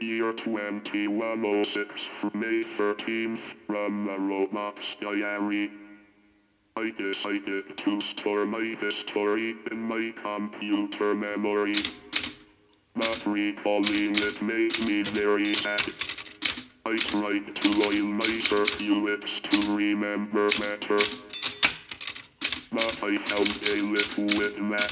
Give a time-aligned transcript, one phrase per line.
[0.00, 5.70] Year 2106, May 13th, from the Roblox Diary.
[6.76, 11.74] I decided to store my history in my computer memory.
[12.94, 15.80] But recalling it made me very sad.
[16.84, 20.98] I tried to oil my circuits to remember better.
[22.72, 24.90] But I found a liquid that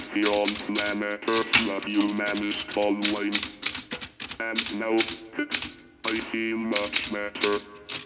[0.67, 3.64] planet Earth that humans call wine.
[4.51, 7.55] And now, I feel much better.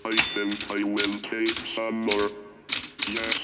[0.04, 2.30] I think I will take some more.
[3.08, 3.40] Yes.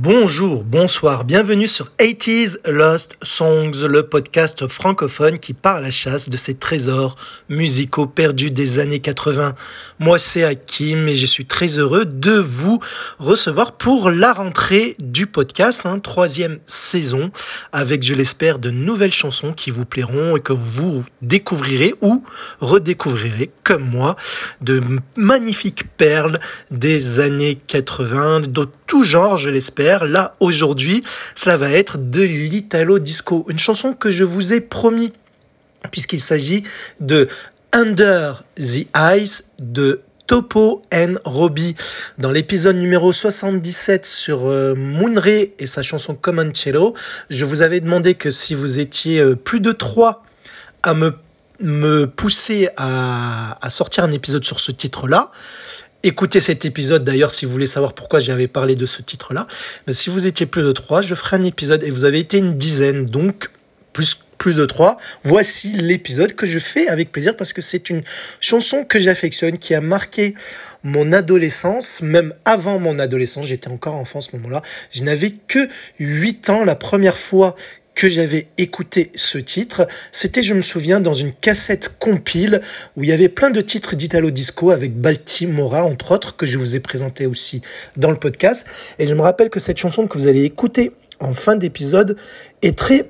[0.00, 6.30] Bonjour, bonsoir, bienvenue sur 80s Lost Songs, le podcast francophone qui part à la chasse
[6.30, 7.16] de ces trésors
[7.50, 9.54] musicaux perdus des années 80.
[9.98, 12.80] Moi c'est Hakim et je suis très heureux de vous
[13.18, 17.30] recevoir pour la rentrée du podcast, hein, troisième saison,
[17.72, 22.24] avec je l'espère de nouvelles chansons qui vous plairont et que vous découvrirez ou
[22.60, 24.16] redécouvrirez comme moi
[24.62, 24.82] de
[25.16, 26.40] magnifiques perles
[26.70, 28.66] des années 80, de
[29.00, 31.02] genre je l'espère Là, aujourd'hui,
[31.34, 35.12] cela va être de l'Italo Disco, une chanson que je vous ai promis,
[35.90, 36.64] puisqu'il s'agit
[37.00, 37.28] de
[37.72, 41.74] Under the Ice de Topo and Robbie.
[42.18, 46.94] Dans l'épisode numéro 77 sur euh, Moonray et sa chanson Comancello,
[47.30, 50.24] je vous avais demandé que si vous étiez euh, plus de trois
[50.82, 51.14] à me,
[52.06, 55.30] pousser à, à sortir un épisode sur ce titre-là,
[56.04, 59.46] Écoutez cet épisode d'ailleurs si vous voulez savoir pourquoi j'avais parlé de ce titre-là.
[59.88, 62.56] Si vous étiez plus de trois, je ferai un épisode et vous avez été une
[62.56, 63.50] dizaine, donc
[63.92, 64.96] plus plus de trois.
[65.22, 68.02] Voici l'épisode que je fais avec plaisir parce que c'est une
[68.40, 70.34] chanson que j'affectionne, qui a marqué
[70.82, 73.46] mon adolescence, même avant mon adolescence.
[73.46, 74.60] J'étais encore enfant à ce moment-là.
[74.90, 75.68] Je n'avais que
[76.00, 77.54] 8 ans la première fois
[77.94, 82.60] que j'avais écouté ce titre, c'était, je me souviens, dans une cassette compile
[82.96, 86.58] où il y avait plein de titres d'Italo Disco avec Baltimora, entre autres, que je
[86.58, 87.60] vous ai présenté aussi
[87.96, 88.66] dans le podcast.
[88.98, 92.16] Et je me rappelle que cette chanson que vous allez écouter en fin d'épisode
[92.62, 93.08] est très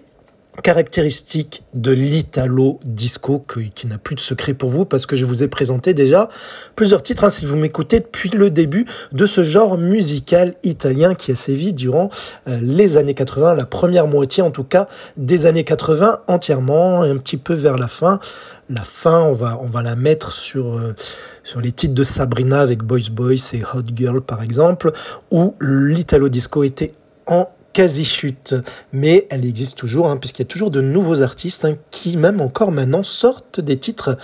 [0.62, 3.42] caractéristique de l'italo disco
[3.74, 6.28] qui n'a plus de secret pour vous parce que je vous ai présenté déjà
[6.76, 11.32] plusieurs titres hein, si vous m'écoutez depuis le début de ce genre musical italien qui
[11.32, 12.10] a sévi durant
[12.48, 17.10] euh, les années 80 la première moitié en tout cas des années 80 entièrement et
[17.10, 18.20] un petit peu vers la fin.
[18.68, 20.94] La fin on va on va la mettre sur euh,
[21.42, 24.92] sur les titres de Sabrina avec Boys Boys et Hot Girl par exemple
[25.30, 26.90] où l'italo disco était
[27.26, 28.54] en quasi-chute,
[28.92, 32.40] mais elle existe toujours, hein, puisqu'il y a toujours de nouveaux artistes hein, qui, même
[32.40, 34.16] encore maintenant, sortent des titres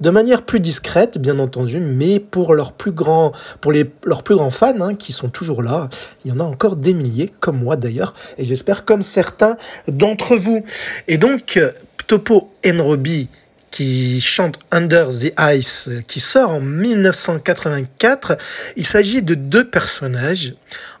[0.00, 3.72] de manière plus discrète, bien entendu, mais pour leurs plus grands, pour
[4.04, 5.88] leurs plus grands fans, hein, qui sont toujours là,
[6.24, 9.56] il y en a encore des milliers, comme moi d'ailleurs, et j'espère comme certains
[9.88, 10.64] d'entre vous.
[11.08, 11.60] Et donc,
[12.06, 13.28] Topo Enrobi,
[13.76, 18.38] qui chante Under the Ice, qui sort en 1984.
[18.76, 20.54] Il s'agit de deux personnages,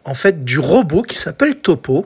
[0.04, 2.04] en fait du robot qui s'appelle Topo,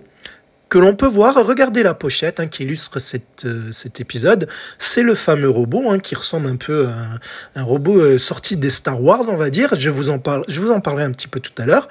[0.70, 1.34] que l'on peut voir.
[1.44, 2.98] Regardez la pochette hein, qui illustre
[3.44, 4.48] euh, cet épisode.
[4.78, 8.70] C'est le fameux robot hein, qui ressemble un peu à un, robot euh, sorti des
[8.70, 9.74] Star Wars, on va dire.
[9.74, 10.44] Je vous en parle,
[10.82, 11.88] parlerai un petit peu tout à l'heure.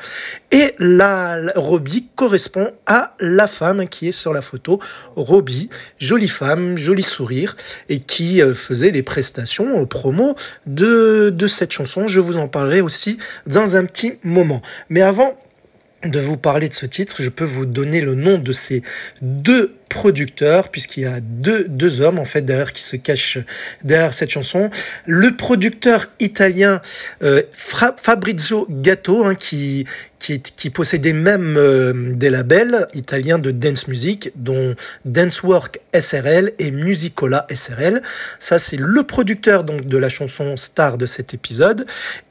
[0.51, 1.37] Et la,
[2.15, 4.79] correspond à la femme qui est sur la photo.
[5.17, 5.69] Robbie,
[5.99, 7.57] jolie femme, joli sourire,
[7.89, 10.35] et qui euh, faisait les prestations promo
[10.65, 12.07] de, de cette chanson.
[12.07, 14.61] Je vous en parlerai aussi dans un petit moment.
[14.89, 15.37] Mais avant
[16.03, 18.83] de vous parler de ce titre, je peux vous donner le nom de ces
[19.21, 23.39] deux producteur, puisqu'il y a deux, deux hommes en fait derrière qui se cachent
[23.83, 24.69] derrière cette chanson.
[25.05, 26.81] Le producteur italien
[27.23, 29.85] euh, Fabrizio Gatto, hein, qui,
[30.19, 34.75] qui, qui, possédait même euh, des labels italiens de dance music, dont
[35.05, 38.01] Dancework SRL et Musicola SRL.
[38.39, 41.85] Ça, c'est le producteur donc de la chanson star de cet épisode.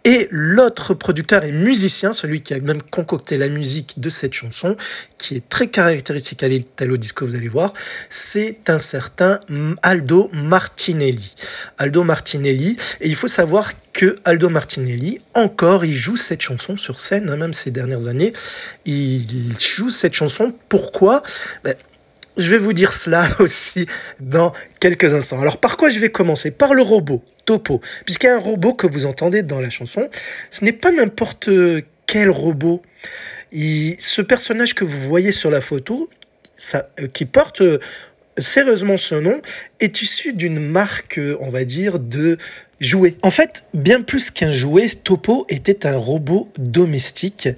[0.05, 4.77] Et l'autre producteur et musicien, celui qui a même concocté la musique de cette chanson,
[5.17, 7.73] qui est très caractéristique à l'Italo Disco, vous allez voir,
[8.11, 9.41] c'est un certain
[9.83, 11.35] Aldo Martinelli.
[11.79, 17.01] Aldo Martinelli, et il faut savoir que Aldo Martinelli, encore, il joue cette chanson sur
[17.01, 18.33] scène, hein, même ces dernières années,
[18.87, 19.27] il
[19.59, 20.55] joue cette chanson.
[20.69, 21.25] Pourquoi?
[21.65, 21.75] Ben,
[22.37, 23.87] je vais vous dire cela aussi
[24.21, 25.41] dans quelques instants.
[25.41, 26.53] Alors par quoi je vais commencer?
[26.53, 27.81] Par le robot, Topo.
[28.05, 30.09] Puisqu'il y a un robot que vous entendez dans la chanson,
[30.49, 31.51] ce n'est pas n'importe
[32.07, 32.83] quel robot.
[33.53, 36.09] ce personnage que vous voyez sur la photo,
[36.73, 37.81] euh, qui porte euh,
[38.39, 39.43] sérieusement ce nom,
[39.81, 42.39] est issu d'une marque, euh, on va dire, de
[42.81, 43.17] jouet.
[43.23, 47.49] En fait, bien plus qu'un jouet, Topo était un robot domestique.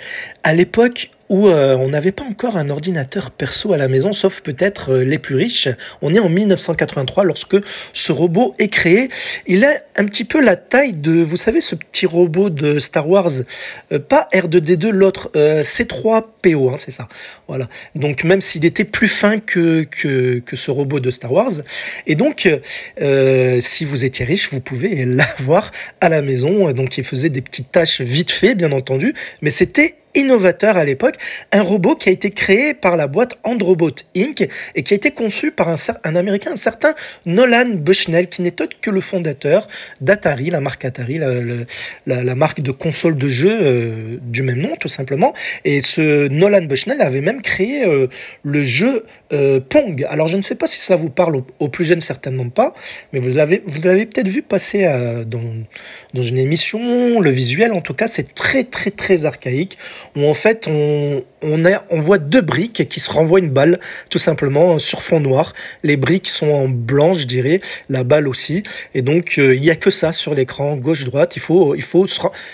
[0.43, 4.41] À l'époque où euh, on n'avait pas encore un ordinateur perso à la maison, sauf
[4.41, 5.69] peut-être euh, les plus riches.
[6.03, 7.57] On est en 1983 lorsque
[7.93, 9.09] ce robot est créé.
[9.47, 13.09] Il a un petit peu la taille de, vous savez, ce petit robot de Star
[13.09, 13.31] Wars,
[13.93, 17.07] euh, pas R2D2, l'autre C3PO, hein, c'est ça.
[17.47, 17.69] Voilà.
[17.95, 21.53] Donc même s'il était plus fin que, que, que, ce robot de Star Wars.
[22.09, 22.49] Et donc,
[23.61, 26.73] si vous étiez riche, vous pouvez l'avoir à la maison.
[26.73, 31.17] Donc il faisait des petites tâches vite fait, bien entendu, mais c'était innovateur à l'époque,
[31.53, 34.49] un robot qui a été créé par la boîte Androbot Inc.
[34.75, 36.95] et qui a été conçu par un, Américain, un certain
[37.27, 39.69] Nolan Bushnell, qui n'est autre que le fondateur
[40.01, 41.21] d'Atari, la marque Atari,
[42.07, 45.35] la, marque de console de jeu euh, du même nom, tout simplement.
[45.65, 48.09] Et ce Nolan Bushnell avait même créé euh,
[48.43, 50.07] le jeu euh, Pong.
[50.09, 52.75] Alors je ne sais pas si ça vous parle aux, plus jeunes, certainement pas,
[53.13, 54.91] mais vous l'avez vous l'avez peut-être vu passer
[55.27, 59.79] dans une émission, le visuel en tout cas, c'est très très très archaïque
[60.17, 63.79] où en fait on, on, on voit deux briques qui se renvoient une balle
[64.11, 65.53] tout simplement sur fond noir.
[65.83, 68.63] Les briques sont en blanc, je dirais, la balle aussi.
[68.95, 71.37] Et donc euh, il n'y a que ça sur l'écran gauche-droite.
[71.37, 72.07] Il faut, il, faut,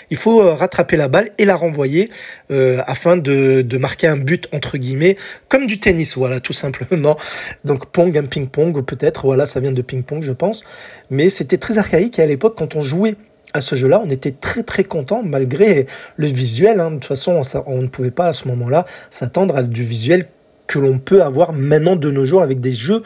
[0.09, 2.09] il faut euh, rattraper la balle et la renvoyer
[2.51, 5.17] euh, afin de, de, marquer un but entre guillemets,
[5.49, 7.17] comme du tennis, voilà, tout simplement.
[7.65, 10.63] Donc pong, un ping-pong, peut-être, voilà, ça vient de ping-pong, je pense.
[11.09, 13.15] Mais c'était très archaïque et à l'époque, quand on jouait
[13.61, 16.79] ce jeu-là, on était très très content malgré le visuel.
[16.79, 16.91] Hein.
[16.91, 20.27] De toute façon, on, ne pouvait pas à ce moment-là s'attendre à du visuel
[20.67, 23.01] que l'on peut avoir maintenant de nos jours avec des jeux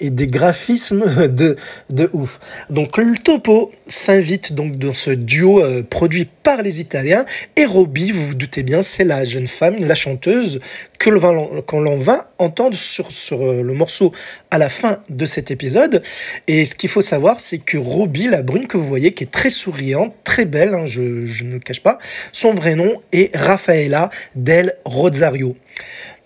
[0.00, 1.56] et des graphismes de,
[1.90, 2.40] de ouf.
[2.70, 7.24] Donc le topo s'invite donc dans ce duo euh, produit par les Italiens
[7.56, 10.60] et Robbie, vous vous doutez bien, c'est la jeune femme, la chanteuse
[10.98, 14.12] que l'on va entendre sur, sur euh, le morceau
[14.50, 16.02] à la fin de cet épisode.
[16.46, 19.30] Et ce qu'il faut savoir, c'est que Robbie, la brune que vous voyez, qui est
[19.30, 21.98] très souriante, très belle, hein, je, je ne le cache pas,
[22.32, 25.56] son vrai nom est Raffaella del Rosario.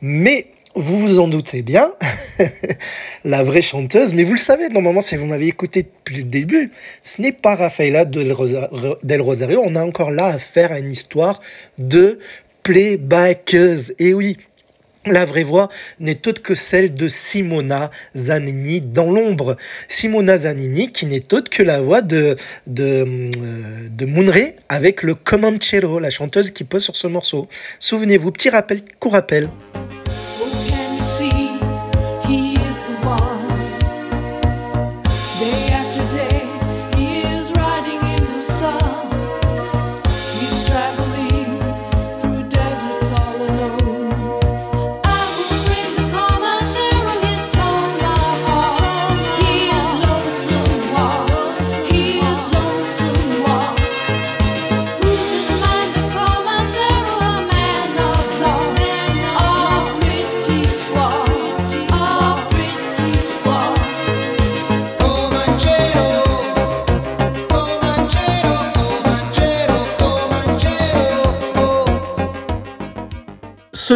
[0.01, 1.93] Mais vous vous en doutez bien,
[3.25, 6.71] la vraie chanteuse, mais vous le savez, normalement, si vous m'avez écouté depuis le début,
[7.03, 9.63] ce n'est pas Rafaela del, Rosario.
[9.65, 11.41] On a encore là à une histoire
[11.79, 12.19] de
[12.63, 13.95] playbackeuse.
[13.99, 14.37] Et oui,
[15.07, 15.69] la vraie voix
[16.01, 19.57] n'est autre que celle de Simona Zanini dans l'ombre.
[19.89, 22.37] Simona Zanini qui n'est autre que la voix de,
[22.67, 27.49] de, euh, de avec le Comanchero, la chanteuse qui pose sur ce morceau.
[27.79, 29.49] Souvenez-vous, petit rappel, court rappel.
[31.09, 31.48] así.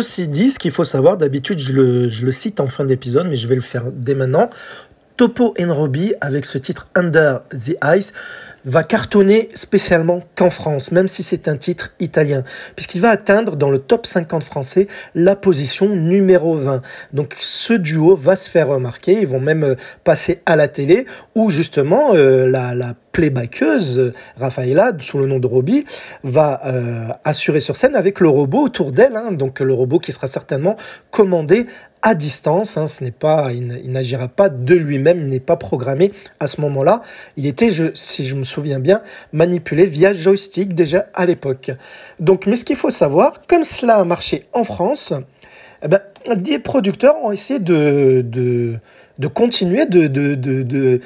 [0.02, 3.28] Ceci dit, ce qu'il faut savoir, d'habitude je le, je le, cite en fin d'épisode,
[3.28, 4.50] mais je vais le faire dès maintenant.
[5.16, 8.12] Topo Enrobi, avec ce titre Under the Ice,
[8.64, 12.44] va cartonner spécialement qu'en France, même si c'est un titre italien,
[12.76, 16.82] puisqu'il va atteindre dans le top 50 français la position numéro 20.
[17.12, 21.06] Donc ce duo va se faire remarquer, ils vont même euh, passer à la télé,
[21.34, 25.84] où justement euh, la, la playbackeuse, Rafaela, sous le nom de Robbie,
[26.24, 30.12] va euh, assurer sur scène avec le robot autour d'elle, hein, donc le robot qui
[30.12, 30.76] sera certainement
[31.10, 31.66] commandé
[32.02, 32.76] à distance.
[32.76, 36.60] Hein, ce n'est pas, il, n'agira pas de lui-même, il n'est pas programmé à ce
[36.60, 37.00] moment-là.
[37.36, 41.70] Il était, je, si je me souviens bien, manipulé via joystick déjà à l'époque.
[42.20, 45.14] Donc, mais ce qu'il faut savoir, comme cela a marché en France,
[45.82, 46.00] eh ben,
[46.36, 48.74] des producteurs ont essayé de, de,
[49.18, 51.00] de continuer de, de, de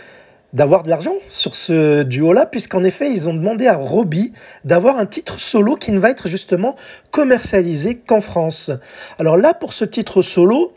[0.52, 4.32] d'avoir de l'argent sur ce duo-là, puisqu'en effet, ils ont demandé à Robbie
[4.64, 6.76] d'avoir un titre solo qui ne va être justement
[7.10, 8.70] commercialisé qu'en France.
[9.18, 10.72] Alors là, pour ce titre solo,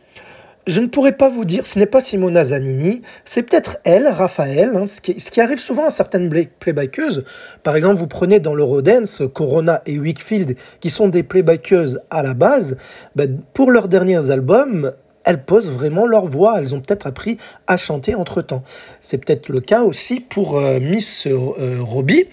[0.69, 4.71] je ne pourrais pas vous dire, ce n'est pas Simona Zanini, c'est peut-être elle, Raphaël,
[4.75, 7.23] hein, ce, qui, arrive souvent à certaines playbackeuses.
[7.63, 12.33] Par exemple, vous prenez dans l'Eurodance Corona et Wickfield, qui sont des playbackeuses à la
[12.33, 12.77] base,
[13.15, 16.55] ben, pour leurs derniers albums, elles posent vraiment leur voix.
[16.59, 18.63] Elles ont peut-être appris à chanter entre-temps.
[19.01, 22.25] C'est peut-être le cas aussi pour euh, Miss euh, Robbie,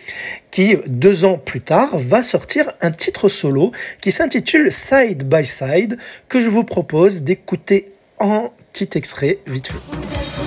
[0.50, 5.98] qui, deux ans plus tard, va sortir un titre solo qui s'intitule Side by Side,
[6.28, 10.45] que je vous propose d'écouter en petit extrait vite fait.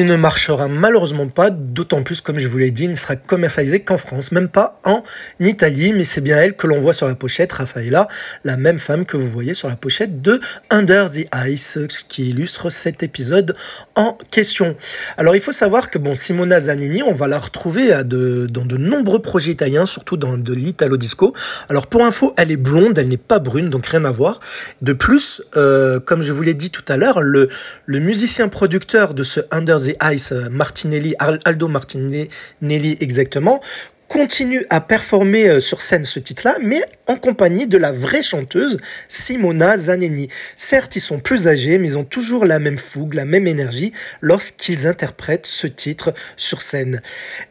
[0.00, 3.16] Il ne marchera malheureusement pas, d'autant plus, comme je vous l'ai dit, il ne sera
[3.16, 5.02] commercialisé qu'en France, même pas en
[5.40, 8.06] Italie, mais c'est bien elle que l'on voit sur la pochette, Raffaella,
[8.44, 10.40] la même femme que vous voyez sur la pochette de
[10.70, 13.56] Under the Ice, qui illustre cet épisode
[13.96, 14.76] en question.
[15.16, 19.18] Alors il faut savoir que bon, Simona Zanini, on va la retrouver dans de nombreux
[19.18, 21.34] projets italiens, surtout dans de l'italo disco.
[21.68, 24.38] Alors pour info, elle est blonde, elle n'est pas brune, donc rien à voir.
[24.80, 27.48] De plus, euh, comme je vous l'ai dit tout à l'heure, le,
[27.86, 32.28] le musicien producteur de ce Under the Ice, euh, Martinelli, Aldo Martinelli
[33.00, 33.60] exactement,
[34.08, 38.78] continue à performer euh, sur scène ce titre-là, mais en compagnie de la vraie chanteuse
[39.06, 40.28] Simona Zaneni.
[40.56, 43.92] Certes, ils sont plus âgés, mais ils ont toujours la même fougue, la même énergie
[44.20, 47.02] lorsqu'ils interprètent ce titre sur scène.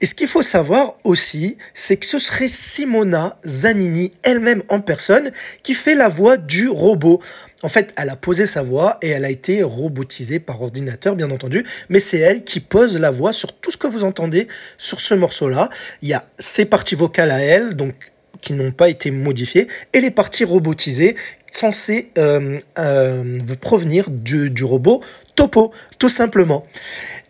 [0.02, 5.32] Et ce qu'il faut savoir aussi, c'est que ce serait Simona Zanini elle-même en personne
[5.64, 7.22] qui fait la voix du robot.
[7.64, 11.32] En fait, elle a posé sa voix et elle a été robotisée par ordinateur, bien
[11.32, 14.48] entendu, mais c'est elle qui pose la voix sur tout ce que vous entendez
[14.78, 15.70] sur ce morceau-là.
[16.04, 17.96] Il y a ses parties vocales à elle, donc
[18.42, 21.16] qui n'ont pas été modifiées, et les parties robotisées
[21.52, 23.24] censées euh, euh,
[23.60, 25.02] provenir du, du robot
[25.36, 26.68] Topo, tout simplement.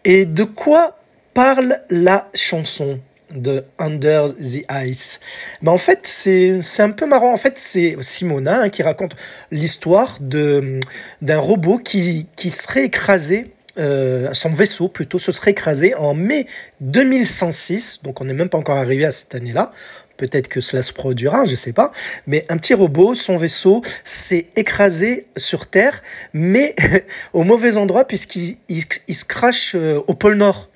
[0.04, 0.98] Et de quoi
[1.34, 3.00] parle la chanson?
[3.34, 5.20] De Under the Ice.
[5.62, 7.34] Mais en fait, c'est un peu marrant.
[7.34, 9.16] En fait, c'est Simona hein, qui raconte
[9.52, 16.16] l'histoire d'un robot qui, qui serait écrasé euh, son vaisseau plutôt se serait écrasé en
[16.16, 16.48] mai
[16.82, 19.72] 2106, donc on n'est même pas encore arrivé à cette année-là.
[20.18, 21.92] Peut-être que cela se produira, je ne sais pas.
[22.26, 26.02] Mais un petit robot, son vaisseau s'est écrasé sur Terre,
[26.34, 26.74] mais
[27.34, 30.70] au mauvais endroit puisqu'il il se crache euh, au pôle Nord.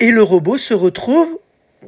[0.00, 1.38] Et le robot se retrouve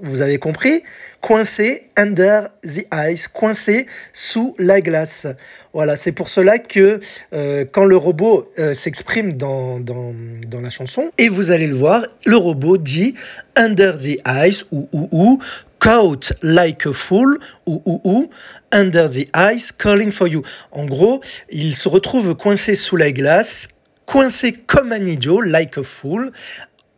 [0.02, 0.82] vous avez compris,
[1.20, 5.26] coincé under the ice, coincé sous la glace.
[5.73, 7.00] Voilà, c'est pour cela que
[7.32, 10.14] euh, quand le robot euh, s'exprime dans, dans,
[10.47, 13.14] dans, la chanson, et vous allez le voir, le robot dit
[13.56, 15.38] under the ice ou ou ou,
[15.78, 18.30] caught like a fool ou ou ou,
[18.70, 20.42] under the ice calling for you.
[20.70, 21.20] En gros,
[21.50, 23.68] il se retrouve coincé sous la glace,
[24.06, 26.32] coincé comme un idiot, like a fool,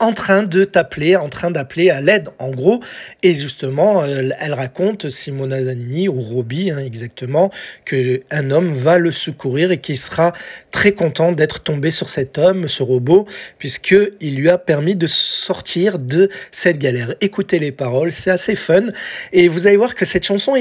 [0.02, 2.80] en train de t'appeler, en train d'appeler à l'aide, en gros.
[3.22, 7.52] Et justement, elle raconte, Simona Zanini, ou Robbie hein, exactement,
[7.84, 10.32] qu'un homme va le secourir et qu'il sera
[10.72, 13.26] très content d'être tombé sur cet homme, ce robot,
[13.58, 17.14] puisqu'il lui a permis de sortir de cette galère.
[17.20, 18.86] Écoutez les paroles, c'est assez fun.
[19.32, 20.56] Et vous allez voir que cette chanson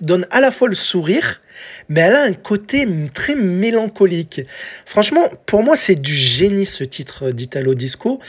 [0.00, 1.42] donne à la fois le sourire,
[1.88, 4.42] mais elle a un côté très mélancolique.
[4.86, 8.20] Franchement, pour moi, c'est du génie ce titre d'Italo Disco.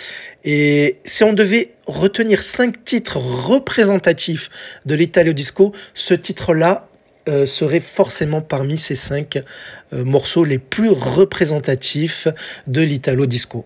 [0.44, 4.50] Et si on devait retenir cinq titres représentatifs
[4.86, 6.89] de l'Italo Disco, ce titre-là
[7.27, 9.38] euh, serait forcément parmi ces cinq
[9.94, 12.27] euh, morceaux les plus représentatifs
[12.67, 13.65] de l'Italo Disco.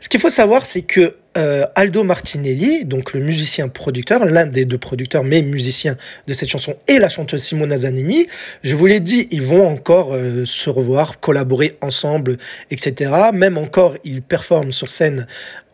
[0.00, 4.64] Ce qu'il faut savoir, c'est que euh, Aldo Martinelli, donc le musicien producteur, l'un des
[4.64, 5.96] deux producteurs, mais musicien
[6.28, 8.28] de cette chanson, et la chanteuse Simona Zanini,
[8.62, 12.38] je vous l'ai dit, ils vont encore se revoir, collaborer ensemble,
[12.70, 13.10] etc.
[13.32, 15.26] Même encore, ils performent sur scène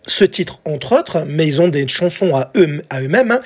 [0.06, 3.30] ce titre entre autres, mais ils ont des chansons à eux à eux-mêmes.
[3.30, 3.40] Hein.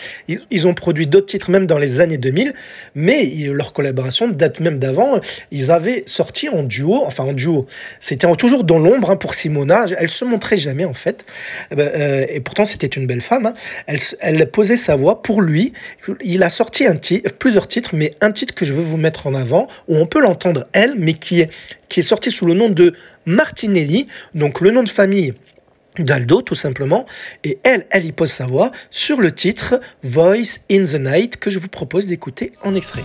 [0.50, 2.54] Ils, ont produit d'autres titres même dans les années 2000,
[2.94, 5.18] mais leur collaboration date même d'avant.
[5.50, 7.66] Ils avaient sorti en duo, enfin en duo.
[7.99, 9.87] C'était toujours dans l'ombre hein, pour Simona.
[9.99, 11.25] Elle se montrait jamais en fait,
[11.73, 13.46] eh ben, euh, et pourtant c'était une belle femme.
[13.46, 13.54] Hein.
[13.87, 15.73] Elle, elle, posait sa voix pour lui.
[16.23, 19.26] Il a sorti un titre, plusieurs titres, mais un titre que je veux vous mettre
[19.26, 21.50] en avant où on peut l'entendre elle, mais qui est
[21.88, 22.94] qui est sorti sous le nom de
[23.25, 25.34] Martinelli, donc le nom de famille
[25.98, 27.06] d'Aldo tout simplement
[27.44, 31.50] et elle elle y pose sa voix sur le titre Voice in the Night que
[31.50, 33.04] je vous propose d'écouter en extrait.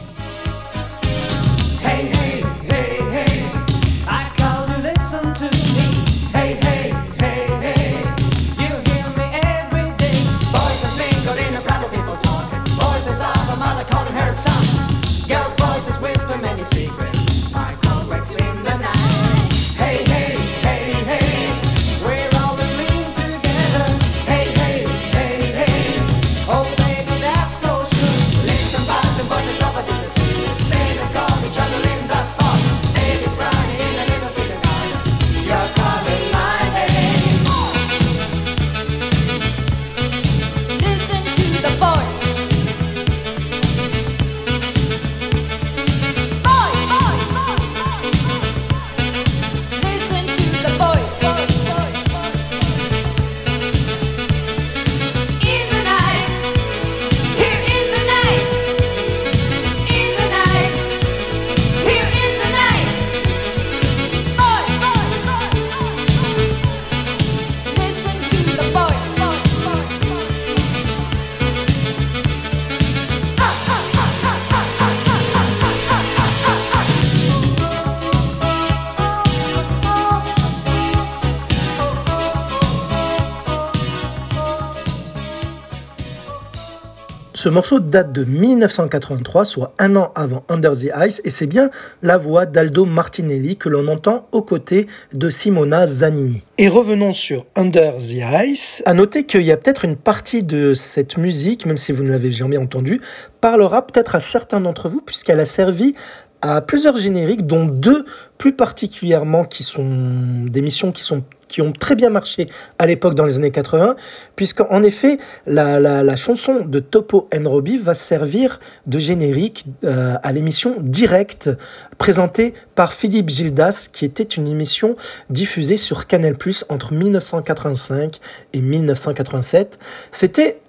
[87.41, 91.69] Ce morceau date de 1983, soit un an avant Under the Ice, et c'est bien
[92.03, 96.43] la voix d'Aldo Martinelli que l'on entend aux côtés de Simona Zanini.
[96.57, 98.15] Et revenons sur Under the
[98.45, 98.83] Ice.
[98.85, 102.09] À noter qu'il y a peut-être une partie de cette musique, même si vous ne
[102.09, 102.99] l'avez jamais entendue,
[103.39, 105.93] parlera peut-être à certains d'entre vous, puisqu'elle a servi
[106.41, 108.03] à plusieurs génériques, dont deux
[108.37, 113.15] plus particulièrement qui sont des missions qui sont qui ont très bien marché à l'époque
[113.15, 113.97] dans les années 80,
[114.37, 120.75] puisqu'en effet, la, la, chanson de Topo Robbie va servir de générique euh, à l'émission
[120.79, 121.49] Direct,
[121.97, 124.95] présentée par Philippe Gildas, qui était une émission
[125.29, 126.35] diffusée sur Canal+,
[126.69, 128.19] entre 1985
[128.53, 129.79] et 1987.
[130.11, 130.61] C'était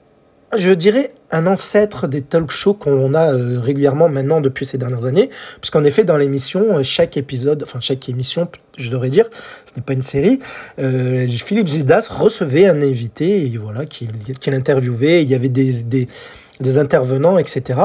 [0.56, 5.06] je dirais, un ancêtre des talk shows qu'on a euh, régulièrement maintenant depuis ces dernières
[5.06, 9.26] années, puisqu'en effet, dans l'émission, euh, chaque épisode, enfin chaque émission, je devrais dire,
[9.66, 10.40] ce n'est pas une série,
[10.78, 17.80] euh, Philippe Gildas recevait un invité, et voilà, qu'il il y avait des intervenants, etc.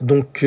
[0.00, 0.44] Donc,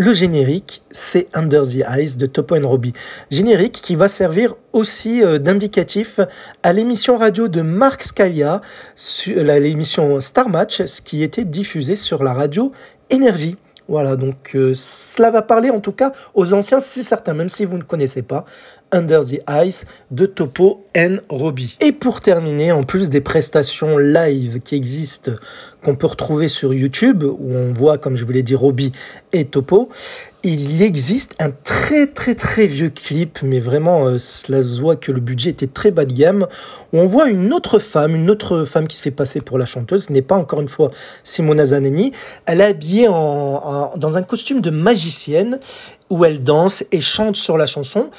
[0.00, 2.94] le générique, c'est Under the Eyes de Topo Robbie.
[3.30, 6.20] Générique qui va servir aussi euh, d'indicatif
[6.62, 8.62] à l'émission radio de Marc Scalia,
[9.36, 12.72] l'émission Star Match, ce qui était diffusé sur la radio
[13.10, 13.58] Énergie.
[13.88, 17.66] Voilà, donc euh, cela va parler en tout cas aux anciens, c'est certain, même si
[17.66, 18.46] vous ne connaissez pas.
[18.92, 21.76] Under the Ice de Topo and Robbie.
[21.80, 25.32] Et pour terminer, en plus des prestations live qui existent,
[25.82, 28.92] qu'on peut retrouver sur YouTube, où on voit, comme je vous l'ai dit, Robbie
[29.32, 29.88] et Topo,
[30.42, 35.12] il existe un très très très vieux clip, mais vraiment, euh, cela se voit que
[35.12, 36.46] le budget était très bas de gamme,
[36.92, 39.66] où on voit une autre femme, une autre femme qui se fait passer pour la
[39.66, 40.90] chanteuse, ce n'est pas encore une fois
[41.24, 42.12] Simona Zaneni,
[42.46, 45.60] elle est habillée dans un costume de magicienne,
[46.08, 48.10] où elle danse et chante sur la chanson,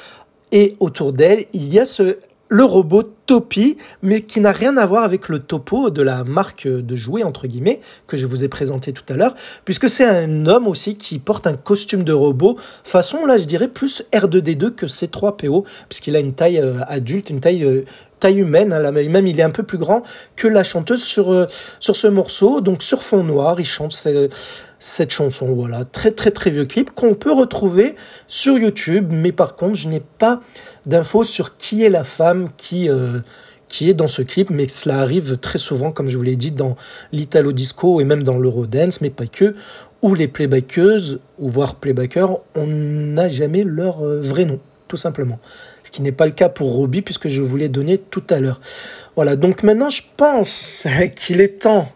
[0.51, 2.17] et autour d'elle, il y a ce
[2.49, 6.67] le robot Topi, mais qui n'a rien à voir avec le topo de la marque
[6.67, 10.45] de jouets, entre guillemets, que je vous ai présenté tout à l'heure, puisque c'est un
[10.45, 14.85] homme aussi qui porte un costume de robot, façon, là, je dirais, plus R2D2 que
[14.85, 17.85] C3PO, puisqu'il a une taille euh, adulte, une taille, euh,
[18.19, 20.03] taille humaine, hein, même il est un peu plus grand
[20.35, 21.47] que la chanteuse sur, euh,
[21.79, 23.93] sur ce morceau, donc sur fond noir, il chante
[24.79, 25.53] cette chanson.
[25.53, 27.95] Voilà, très très très vieux clip qu'on peut retrouver
[28.27, 30.41] sur YouTube, mais par contre, je n'ai pas
[30.85, 32.89] d'infos sur qui est la femme qui,
[33.71, 36.51] qui est dans ce clip, mais cela arrive très souvent, comme je vous l'ai dit,
[36.51, 36.75] dans
[37.13, 39.55] l'Italo Disco et même dans l'Eurodance, mais pas que,
[40.01, 45.39] où les playbackeuses, ou voire playbackers, on n'a jamais leur euh, vrai nom, tout simplement.
[45.83, 48.41] Ce qui n'est pas le cas pour Robbie, puisque je vous l'ai donné tout à
[48.41, 48.59] l'heure.
[49.15, 51.89] Voilà, donc maintenant je pense qu'il est temps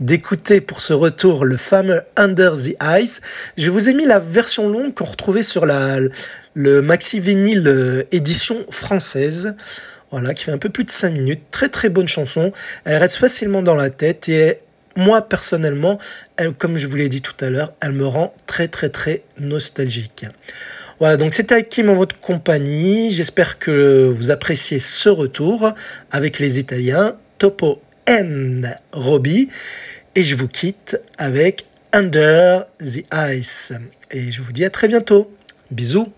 [0.00, 3.22] d'écouter pour ce retour le fameux Under the Ice.
[3.56, 8.58] Je vous ai mis la version longue qu'on retrouvait sur le maxi vinyle euh, édition
[8.70, 9.54] française.
[10.12, 11.40] Voilà, qui fait un peu plus de 5 minutes.
[11.50, 12.52] Très très bonne chanson.
[12.84, 14.58] Elle reste facilement dans la tête et
[14.94, 15.98] moi personnellement,
[16.36, 19.22] elle, comme je vous l'ai dit tout à l'heure, elle me rend très très très
[19.40, 20.26] nostalgique.
[20.98, 23.10] Voilà, donc c'était avec Kim en votre compagnie.
[23.10, 25.72] J'espère que vous appréciez ce retour
[26.10, 29.48] avec les Italiens Topo and Robbie.
[30.14, 33.72] Et je vous quitte avec Under the Ice.
[34.10, 35.34] Et je vous dis à très bientôt.
[35.70, 36.12] Bisous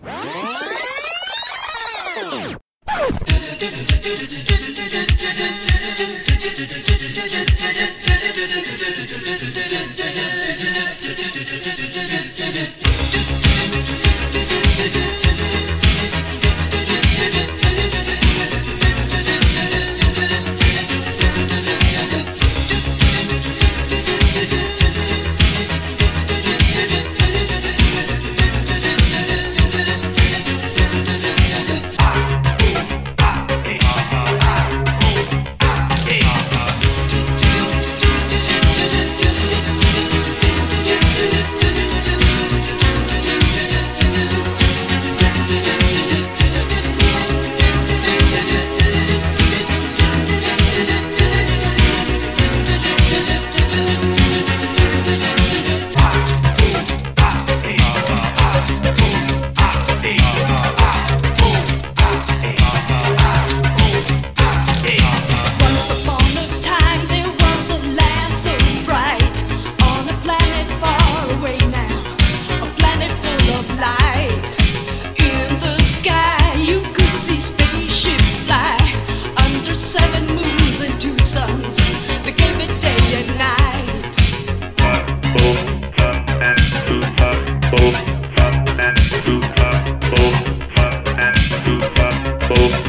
[92.47, 92.84] boop.